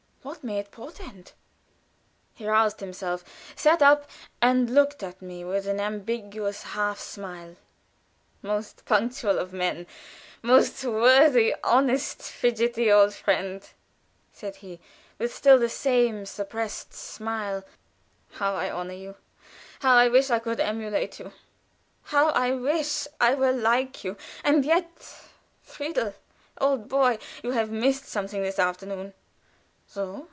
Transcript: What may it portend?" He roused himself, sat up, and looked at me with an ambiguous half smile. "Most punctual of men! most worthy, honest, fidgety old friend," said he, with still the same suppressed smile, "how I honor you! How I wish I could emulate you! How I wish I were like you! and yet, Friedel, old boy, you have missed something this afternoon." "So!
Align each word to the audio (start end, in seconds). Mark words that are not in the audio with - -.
What 0.23 0.43
may 0.43 0.59
it 0.59 0.69
portend?" 0.69 1.31
He 2.35 2.45
roused 2.47 2.79
himself, 2.79 3.23
sat 3.55 3.81
up, 3.81 4.07
and 4.39 4.69
looked 4.69 5.01
at 5.01 5.19
me 5.19 5.43
with 5.43 5.65
an 5.65 5.79
ambiguous 5.79 6.61
half 6.61 6.99
smile. 6.99 7.55
"Most 8.43 8.85
punctual 8.85 9.39
of 9.39 9.51
men! 9.51 9.87
most 10.43 10.83
worthy, 10.85 11.55
honest, 11.63 12.21
fidgety 12.21 12.91
old 12.91 13.15
friend," 13.15 13.67
said 14.31 14.57
he, 14.57 14.79
with 15.17 15.33
still 15.33 15.57
the 15.57 15.67
same 15.69 16.27
suppressed 16.27 16.93
smile, 16.93 17.63
"how 18.33 18.53
I 18.53 18.69
honor 18.69 18.93
you! 18.93 19.15
How 19.79 19.95
I 19.95 20.07
wish 20.07 20.29
I 20.29 20.37
could 20.37 20.59
emulate 20.59 21.17
you! 21.19 21.33
How 22.03 22.29
I 22.29 22.51
wish 22.51 23.07
I 23.19 23.33
were 23.33 23.51
like 23.53 24.03
you! 24.03 24.17
and 24.43 24.65
yet, 24.65 24.87
Friedel, 25.63 26.13
old 26.59 26.87
boy, 26.87 27.17
you 27.41 27.51
have 27.53 27.71
missed 27.71 28.05
something 28.05 28.43
this 28.43 28.59
afternoon." 28.59 29.15
"So! 29.87 30.19